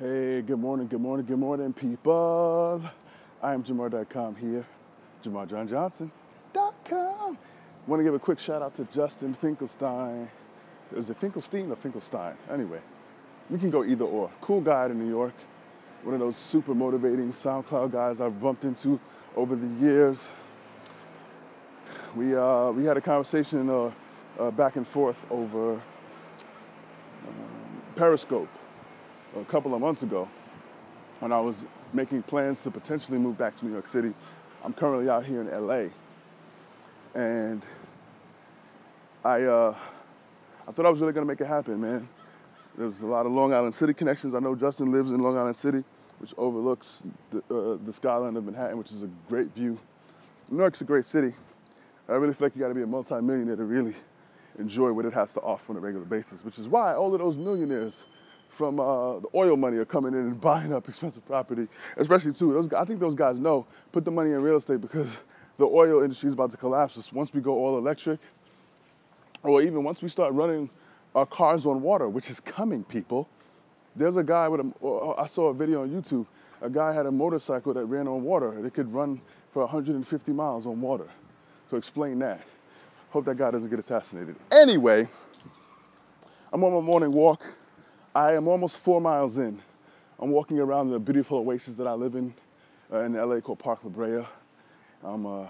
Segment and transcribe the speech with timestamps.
[0.00, 2.80] Hey, good morning, good morning, good morning, people.
[3.42, 4.64] I am Jamar.com here,
[5.24, 7.38] JamarJohnJohnson.com.
[7.88, 10.30] Want to give a quick shout out to Justin Finkelstein.
[10.94, 12.36] Is it Finkelstein or Finkelstein?
[12.48, 12.78] Anyway,
[13.50, 14.30] we can go either or.
[14.40, 15.34] Cool guy in New York,
[16.04, 19.00] one of those super motivating SoundCloud guys I've bumped into
[19.34, 20.28] over the years.
[22.14, 23.90] We, uh, we had a conversation uh,
[24.38, 25.82] uh, back and forth over um,
[27.96, 28.48] Periscope
[29.36, 30.28] a couple of months ago
[31.20, 34.14] when I was making plans to potentially move back to New York City.
[34.64, 35.88] I'm currently out here in LA.
[37.14, 37.62] And
[39.24, 39.76] I, uh,
[40.66, 42.08] I thought I was really gonna make it happen, man.
[42.76, 44.34] There was a lot of Long Island City connections.
[44.34, 45.82] I know Justin lives in Long Island City,
[46.18, 49.78] which overlooks the, uh, the skyline of Manhattan, which is a great view.
[50.50, 51.34] New York's a great city.
[52.08, 53.94] I really feel like you gotta be a multimillionaire to really
[54.58, 57.20] enjoy what it has to offer on a regular basis, which is why all of
[57.20, 58.02] those millionaires
[58.48, 62.52] from uh, the oil money are coming in and buying up expensive property, especially too.
[62.52, 65.20] Those, I think those guys know put the money in real estate because
[65.58, 67.12] the oil industry is about to collapse.
[67.12, 68.20] Once we go all electric,
[69.42, 70.70] or even once we start running
[71.14, 73.28] our cars on water, which is coming, people.
[73.96, 75.14] There's a guy with a.
[75.18, 76.26] I saw a video on YouTube.
[76.60, 78.64] A guy had a motorcycle that ran on water.
[78.64, 79.20] It could run
[79.52, 81.08] for 150 miles on water.
[81.70, 82.40] So explain that.
[83.10, 84.36] Hope that guy doesn't get assassinated.
[84.50, 85.08] Anyway,
[86.52, 87.42] I'm on my morning walk
[88.14, 89.60] I am almost four miles in.
[90.18, 92.32] I'm walking around the beautiful oasis that I live in
[92.92, 94.24] uh, in LA called Park La Brea.
[95.04, 95.46] I'm uh,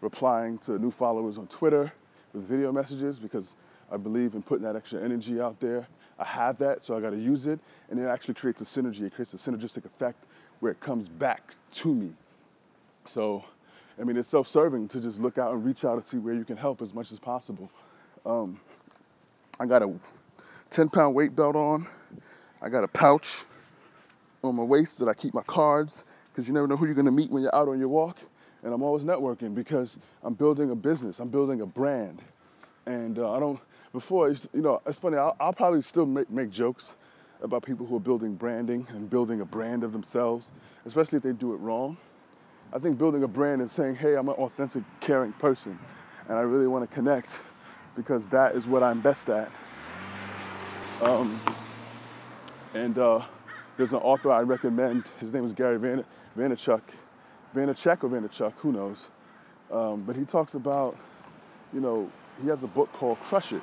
[0.00, 1.92] replying to new followers on Twitter
[2.32, 3.56] with video messages because
[3.92, 5.86] I believe in putting that extra energy out there.
[6.18, 9.02] I have that, so I got to use it, and it actually creates a synergy.
[9.02, 10.24] It creates a synergistic effect
[10.60, 12.12] where it comes back to me.
[13.04, 13.44] So,
[14.00, 16.44] I mean, it's self-serving to just look out and reach out and see where you
[16.44, 17.70] can help as much as possible.
[18.24, 18.60] Um,
[19.58, 19.92] I got a
[20.70, 21.86] 10 pound weight belt on.
[22.62, 23.44] I got a pouch
[24.42, 27.10] on my waist that I keep my cards because you never know who you're gonna
[27.10, 28.16] meet when you're out on your walk.
[28.62, 32.22] And I'm always networking because I'm building a business, I'm building a brand.
[32.86, 33.58] And uh, I don't,
[33.92, 36.94] before, you know, it's funny, I'll, I'll probably still make, make jokes
[37.42, 40.50] about people who are building branding and building a brand of themselves,
[40.84, 41.96] especially if they do it wrong.
[42.72, 45.78] I think building a brand is saying, hey, I'm an authentic, caring person,
[46.28, 47.40] and I really want to connect
[47.96, 49.50] because that is what I'm best at.
[51.02, 51.40] Um,
[52.74, 53.22] and uh,
[53.78, 55.04] there's an author I recommend.
[55.18, 56.04] His name is Gary Van-
[56.36, 56.82] Vaynerchuk.
[57.54, 59.08] Vaynerchuk or Vaynerchuk, who knows?
[59.72, 60.96] Um, but he talks about,
[61.72, 62.10] you know,
[62.42, 63.62] he has a book called Crush It,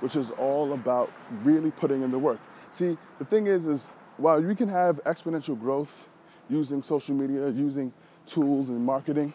[0.00, 2.38] which is all about really putting in the work.
[2.70, 6.08] See, the thing is, is while you can have exponential growth
[6.48, 7.92] using social media, using
[8.24, 9.34] tools and marketing,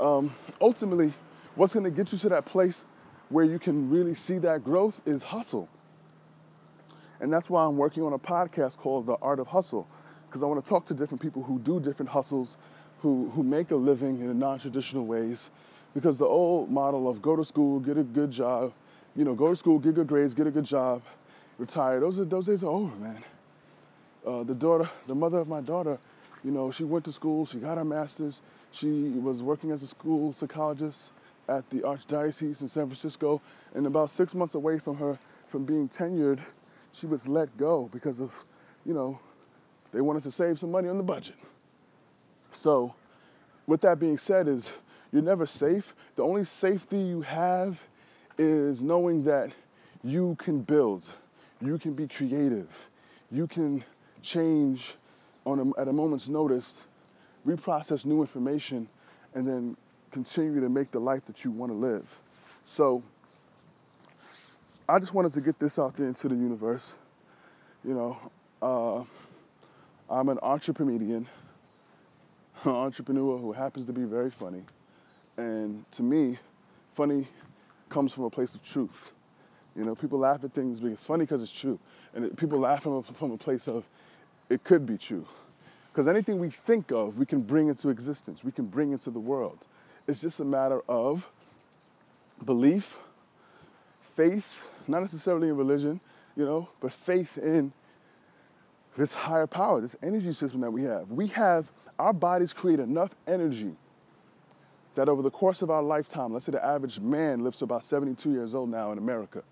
[0.00, 1.14] um, ultimately,
[1.54, 2.84] what's going to get you to that place
[3.30, 5.68] where you can really see that growth is hustle.
[7.20, 9.88] And that's why I'm working on a podcast called The Art of Hustle,
[10.28, 12.56] because I want to talk to different people who do different hustles,
[13.00, 15.50] who, who make a living in non traditional ways.
[15.94, 18.72] Because the old model of go to school, get a good job,
[19.16, 21.02] you know, go to school, get good grades, get a good job,
[21.58, 23.24] retire, those, are, those days are over, man.
[24.24, 25.98] Uh, the daughter, the mother of my daughter,
[26.44, 28.40] you know, she went to school, she got her master's,
[28.70, 31.12] she was working as a school psychologist
[31.48, 33.40] at the Archdiocese in San Francisco,
[33.74, 35.18] and about six months away from her
[35.48, 36.40] from being tenured
[36.92, 38.44] she was let go because of,
[38.84, 39.18] you know,
[39.92, 41.36] they wanted to save some money on the budget.
[42.52, 42.94] So,
[43.66, 44.72] with that being said, is
[45.12, 45.94] you're never safe.
[46.16, 47.80] The only safety you have
[48.36, 49.52] is knowing that
[50.02, 51.10] you can build,
[51.60, 52.88] you can be creative,
[53.30, 53.84] you can
[54.22, 54.94] change
[55.44, 56.80] on a, at a moment's notice,
[57.46, 58.88] reprocess new information,
[59.34, 59.76] and then
[60.10, 62.20] continue to make the life that you want to live.
[62.64, 63.02] So,
[64.90, 66.94] I just wanted to get this out there into the universe.
[67.84, 68.30] You know,
[68.62, 69.04] uh,
[70.10, 71.26] I'm an entrepreneur,
[72.64, 74.62] entrepreneur who happens to be very funny.
[75.36, 76.38] And to me,
[76.94, 77.28] funny
[77.90, 79.12] comes from a place of truth.
[79.76, 81.78] You know, people laugh at things because it's funny because it's true.
[82.14, 83.86] And it, people laugh from a, from a place of
[84.48, 85.26] it could be true.
[85.92, 89.20] Because anything we think of, we can bring into existence, we can bring into the
[89.20, 89.66] world.
[90.06, 91.28] It's just a matter of
[92.42, 92.98] belief,
[94.18, 96.00] faith, not necessarily in religion,
[96.34, 97.72] you know, but faith in
[98.96, 101.08] this higher power, this energy system that we have.
[101.08, 101.70] We have,
[102.00, 103.76] our bodies create enough energy
[104.96, 107.84] that over the course of our lifetime, let's say the average man lives to about
[107.84, 109.44] 72 years old now in America.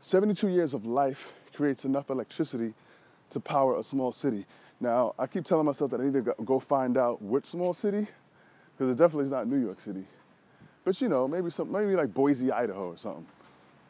[0.00, 2.74] 72 years of life creates enough electricity
[3.30, 4.46] to power a small city.
[4.80, 8.08] Now, I keep telling myself that I need to go find out which small city,
[8.76, 10.04] because it definitely is not New York City.
[10.84, 13.26] But you know, maybe some, maybe like Boise, Idaho, or something.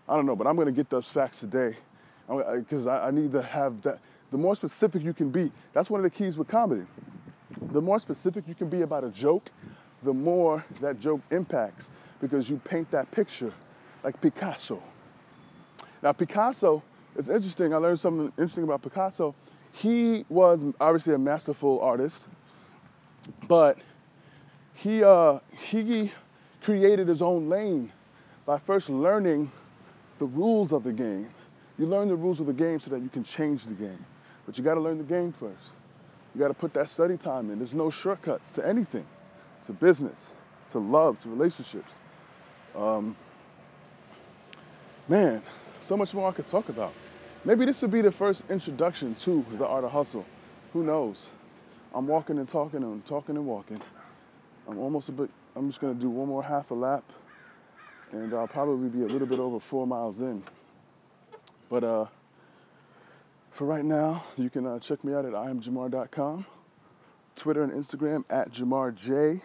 [0.09, 1.77] I don't know, but I'm going to get those facts today
[2.29, 5.53] because I, I, need to have that the more specific you can be.
[5.73, 6.87] That's one of the keys with comedy.
[7.73, 9.51] The more specific you can be about a joke,
[10.03, 11.91] the more that joke impacts
[12.21, 13.53] because you paint that picture
[14.03, 14.83] like Picasso.
[16.03, 16.83] Now, Picasso
[17.17, 17.73] is interesting.
[17.73, 19.35] I learned something interesting about Picasso.
[19.73, 22.27] He was obviously a masterful artist,
[23.49, 23.79] but
[24.75, 25.39] he, uh,
[25.71, 26.13] he
[26.63, 27.93] created his own lane
[28.47, 29.51] by first learning
[30.19, 31.29] the rules of the game.
[31.79, 34.05] You learn the rules of the game so that you can change the game.
[34.47, 35.73] But you got to learn the game first.
[36.35, 37.59] You got to put that study time in.
[37.59, 39.07] There's no shortcuts to anything,
[39.67, 40.33] to business,
[40.71, 41.99] to love, to relationships.
[42.77, 43.17] Um,
[45.09, 45.43] man,
[45.81, 46.93] so much more I could talk about.
[47.45, 50.25] Maybe this would be the first introduction to the art of hustle.
[50.73, 51.29] Who knows?
[51.95, 53.81] I'm walking and talking and talking and walking.
[54.67, 57.05] I'm almost a bit, I'm just gonna do one more half a lap
[58.15, 60.43] and I'll probably be a little bit over four miles in.
[61.69, 62.07] But uh,
[63.51, 66.47] for right now, you can uh, check me out at iamjamar.com,
[67.35, 69.41] Twitter and Instagram at JamarJ.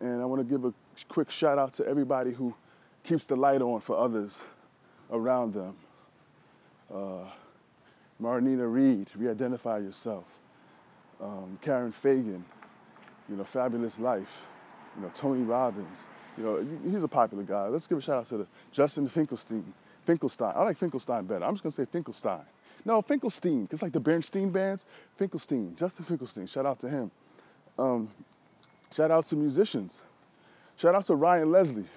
[0.00, 0.74] And I want to give a
[1.08, 2.54] quick shout out to everybody who
[3.04, 4.42] keeps the light on for others
[5.12, 5.76] around them.
[6.92, 7.30] Uh,
[8.18, 10.24] Reed, re-identify yourself.
[11.20, 12.44] Um, Karen Fagan,
[13.28, 14.46] you know, Fabulous Life.
[14.96, 16.06] You know, Tony Robbins.
[16.36, 17.68] You know, he's a popular guy.
[17.68, 19.72] Let's give a shout out to the Justin Finkelstein.
[20.04, 20.52] Finkelstein.
[20.54, 21.44] I like Finkelstein better.
[21.44, 22.44] I'm just gonna say Finkelstein.
[22.84, 23.68] No, Finkelstein.
[23.70, 24.86] It's like the Bernstein bands.
[25.16, 26.46] Finkelstein, Justin Finkelstein.
[26.46, 27.10] Shout out to him.
[27.78, 28.10] Um,
[28.94, 30.00] shout out to musicians.
[30.76, 31.88] Shout out to Ryan Leslie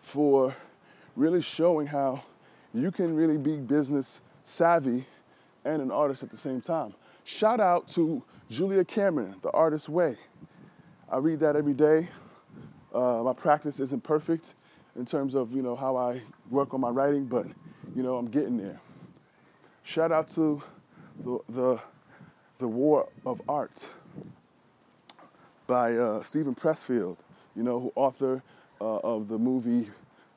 [0.00, 0.56] for
[1.14, 2.22] really showing how
[2.74, 5.06] you can really be business savvy
[5.64, 6.94] and an artist at the same time.
[7.24, 10.16] Shout out to Julia Cameron, The Artist Way.
[11.10, 12.08] I read that every day.
[12.92, 14.54] Uh, my practice isn't perfect
[14.96, 17.46] in terms of you know how I work on my writing, but
[17.94, 18.80] you know I'm getting there.
[19.82, 20.62] Shout out to
[21.24, 21.80] the, the,
[22.58, 23.88] the War of Art
[25.66, 27.16] by uh, Steven Pressfield,
[27.56, 28.42] you know, who author
[28.80, 29.90] uh, of the movie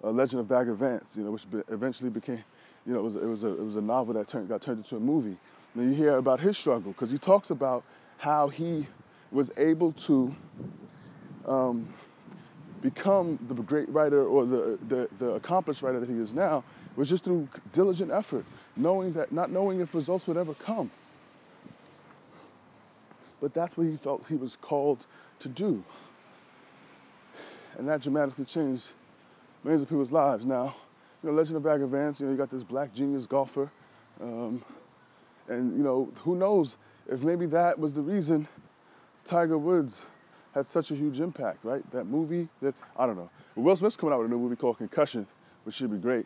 [0.04, 2.44] uh, Legend of Bagger Vance, you know, which be- eventually became,
[2.86, 4.80] you know, it was, it was, a, it was a novel that turned, got turned
[4.80, 5.38] into a movie.
[5.76, 7.84] And you hear about his struggle because he talks about
[8.18, 8.88] how he
[9.32, 10.36] was able to
[11.46, 11.88] um,
[12.86, 16.64] become the great writer or the, the, the accomplished writer that he is now
[16.96, 18.46] was just through diligent effort,
[18.76, 20.92] knowing that, not knowing if results would ever come.
[23.42, 25.08] But that's what he felt he was called
[25.40, 25.84] to do.
[27.78, 28.86] And that dramatically changed
[29.64, 30.46] millions of people's lives.
[30.46, 30.76] Now,
[31.24, 33.72] you know, Legend of Bagger Vance, you know, you got this black genius golfer.
[34.22, 34.64] Um,
[35.48, 36.78] and, you know, who knows
[37.08, 38.48] if maybe that was the reason
[39.26, 40.06] Tiger Woods
[40.56, 41.84] had such a huge impact, right?
[41.92, 43.30] That movie that, I don't know.
[43.56, 45.28] Will Smith's coming out with a new movie called Concussion,
[45.66, 46.26] which should be great.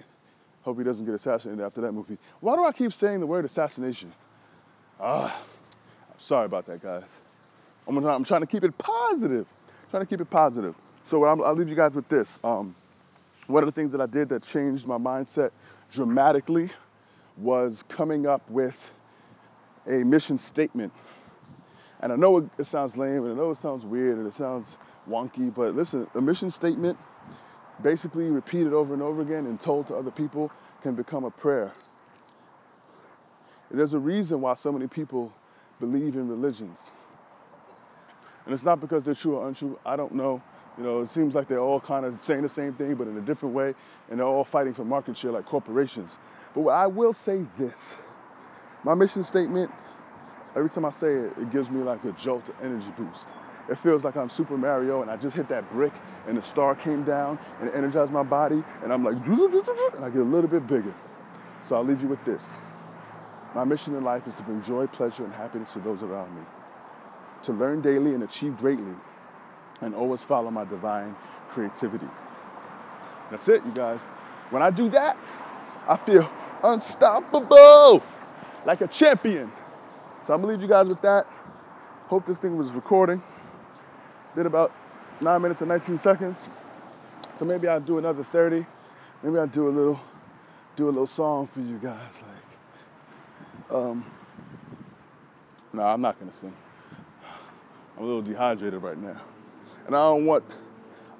[0.61, 2.17] Hope he doesn't get assassinated after that movie.
[2.39, 4.13] Why do I keep saying the word assassination?
[4.99, 5.41] Ah,
[6.19, 7.03] sorry about that, guys.
[7.87, 9.47] I'm, gonna, I'm trying to keep it positive.
[9.89, 10.75] trying to keep it positive.
[11.01, 12.39] So i will leave you guys with this.
[12.43, 12.75] Um,
[13.47, 15.49] one of the things that I did that changed my mindset
[15.91, 16.69] dramatically
[17.35, 18.91] was coming up with
[19.87, 20.93] a mission statement.
[21.99, 24.77] And I know it, sounds lame, and I know it sounds weird, and it sounds
[25.09, 26.97] wonky, but listen, a mission statement
[27.81, 30.51] basically repeated over and over again and told to other people
[30.81, 31.73] can become a prayer.
[33.71, 35.33] There's a reason why so many people
[35.79, 36.91] believe in religions.
[38.45, 39.77] And it's not because they're true or untrue.
[39.85, 40.41] I don't know.
[40.77, 43.17] You know, it seems like they're all kind of saying the same thing, but in
[43.17, 43.75] a different way,
[44.09, 46.17] and they're all fighting for market share like corporations.
[46.55, 47.97] But I will say this
[48.83, 49.71] my mission statement,
[50.59, 53.29] every time I say it, it gives me like a jolt energy boost.
[53.69, 55.93] It feels like I'm Super Mario and I just hit that brick
[56.27, 60.19] and the star came down and energized my body and I'm like, and I get
[60.19, 60.93] a little bit bigger.
[61.61, 62.59] So I'll leave you with this.
[63.55, 66.41] My mission in life is to bring joy, pleasure, and happiness to those around me.
[67.43, 68.95] To learn daily and achieve greatly
[69.81, 71.15] and always follow my divine
[71.49, 72.07] creativity.
[73.31, 74.01] That's it, you guys.
[74.49, 75.15] When I do that,
[75.87, 76.29] I feel
[76.63, 78.03] unstoppable,
[78.65, 79.51] like a champion.
[80.29, 81.25] So I'm gonna leave you guys with that.
[82.05, 83.23] Hope this thing was recording.
[84.35, 84.71] Did about
[85.21, 86.47] nine minutes and 19 seconds.
[87.33, 88.63] So maybe I'll do another 30.
[89.23, 89.99] Maybe I'll do a little,
[90.75, 92.13] do a little song for you guys.
[93.71, 94.05] Like, um,
[95.73, 96.53] no, I'm not gonna sing.
[97.97, 99.19] I'm a little dehydrated right now.
[99.87, 100.43] And I don't want,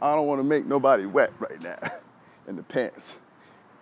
[0.04, 1.80] I don't want to make nobody wet right now
[2.48, 3.18] in the pants.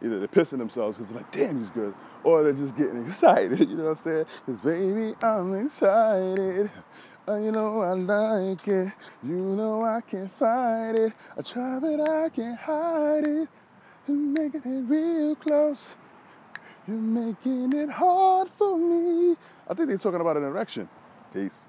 [0.03, 3.59] Either they're pissing themselves because they're like, damn, he's good, or they're just getting excited.
[3.59, 4.25] You know what I'm saying?
[4.45, 6.69] Because baby, I'm excited.
[7.27, 8.93] You know I like it.
[9.21, 11.13] You know I can't fight it.
[11.37, 13.49] I try, but I can't hide it.
[14.07, 15.95] You're making it real close.
[16.87, 19.35] You're making it hard for me.
[19.67, 20.87] I think they're talking about an erection.
[21.33, 21.61] Peace.